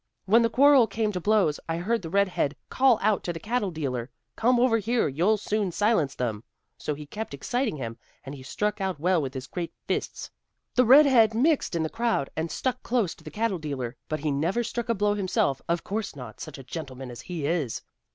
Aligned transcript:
When 0.25 0.41
the 0.41 0.49
quarrel 0.49 0.87
came 0.87 1.11
to 1.11 1.19
blows, 1.19 1.59
I 1.69 1.77
heard 1.77 2.01
the 2.01 2.09
red 2.09 2.27
head 2.29 2.55
call 2.69 2.97
out 3.03 3.23
to 3.23 3.31
the 3.31 3.39
cattle 3.39 3.69
dealer, 3.69 4.09
'Come 4.35 4.59
over 4.59 4.79
here, 4.79 5.07
you'll 5.07 5.37
soon 5.37 5.71
silence 5.71 6.15
them,' 6.15 6.43
So 6.75 6.95
he 6.95 7.05
kept 7.05 7.35
exciting 7.35 7.77
him, 7.77 7.99
and 8.23 8.33
he 8.33 8.41
struck 8.41 8.81
out 8.81 8.99
well 8.99 9.21
with 9.21 9.35
his 9.35 9.45
great 9.45 9.71
fists. 9.87 10.31
The 10.73 10.85
red 10.85 11.05
head 11.05 11.35
mixed 11.35 11.75
in 11.75 11.83
the 11.83 11.87
crowd, 11.87 12.31
and 12.35 12.49
stuck 12.49 12.81
close 12.81 13.13
to 13.13 13.23
the 13.23 13.29
cattle 13.29 13.59
dealer, 13.59 13.95
but 14.09 14.21
he 14.21 14.31
never 14.31 14.63
struck 14.63 14.89
a 14.89 14.95
blow 14.95 15.13
himself; 15.13 15.61
of 15.69 15.83
course 15.83 16.15
not, 16.15 16.39
such 16.41 16.57
a 16.57 16.63
gentleman 16.63 17.11
as 17.11 17.21
he 17.21 17.45
is! 17.45 17.83